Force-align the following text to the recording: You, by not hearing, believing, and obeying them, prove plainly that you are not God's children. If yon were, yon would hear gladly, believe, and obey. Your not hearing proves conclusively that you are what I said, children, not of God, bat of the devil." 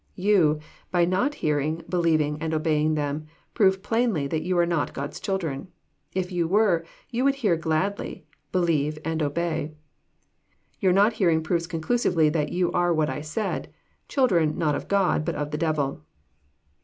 You, 0.15 0.59
by 0.89 1.05
not 1.05 1.35
hearing, 1.45 1.83
believing, 1.87 2.39
and 2.41 2.55
obeying 2.55 2.95
them, 2.95 3.27
prove 3.53 3.83
plainly 3.83 4.25
that 4.29 4.41
you 4.41 4.57
are 4.57 4.65
not 4.65 4.95
God's 4.95 5.19
children. 5.19 5.67
If 6.15 6.31
yon 6.31 6.49
were, 6.49 6.83
yon 7.11 7.25
would 7.25 7.35
hear 7.35 7.55
gladly, 7.55 8.25
believe, 8.51 8.97
and 9.05 9.21
obey. 9.21 9.73
Your 10.79 10.91
not 10.91 11.13
hearing 11.13 11.43
proves 11.43 11.67
conclusively 11.67 12.29
that 12.29 12.51
you 12.51 12.71
are 12.71 12.91
what 12.91 13.11
I 13.11 13.21
said, 13.21 13.71
children, 14.07 14.57
not 14.57 14.73
of 14.73 14.87
God, 14.87 15.23
bat 15.23 15.35
of 15.35 15.51
the 15.51 15.57
devil." 15.59 16.01